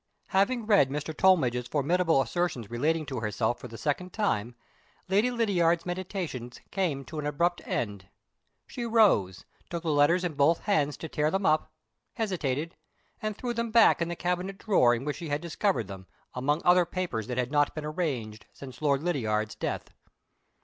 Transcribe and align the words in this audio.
Having 0.29 0.65
read 0.65 0.89
Mr. 0.89 1.15
Tollmidge's 1.15 1.67
formidable 1.67 2.23
assertions 2.23 2.71
relating 2.71 3.05
to 3.05 3.19
herself 3.19 3.59
for 3.59 3.67
the 3.67 3.77
second 3.77 4.11
time, 4.11 4.55
Lady 5.07 5.29
Lydiard's 5.29 5.85
meditations 5.85 6.59
came 6.71 7.05
to 7.05 7.19
an 7.19 7.27
abrupt 7.27 7.61
end. 7.65 8.09
She 8.65 8.83
rose, 8.83 9.45
took 9.69 9.83
the 9.83 9.91
letters 9.91 10.23
in 10.23 10.33
both 10.33 10.61
hands 10.61 10.97
to 10.97 11.07
tear 11.07 11.29
them 11.29 11.45
up, 11.45 11.71
hesitated, 12.15 12.75
and 13.21 13.37
threw 13.37 13.53
them 13.53 13.69
back 13.69 14.01
in 14.01 14.07
the 14.07 14.15
cabinet 14.15 14.57
drawer 14.57 14.95
in 14.95 15.05
which 15.05 15.17
she 15.17 15.29
had 15.29 15.39
discovered 15.39 15.87
them, 15.87 16.07
among 16.33 16.63
other 16.65 16.83
papers 16.87 17.27
that 17.27 17.37
had 17.37 17.51
not 17.51 17.75
been 17.75 17.85
arranged 17.85 18.47
since 18.53 18.81
Lord 18.81 19.03
Lydiard's 19.03 19.53
death. 19.53 19.91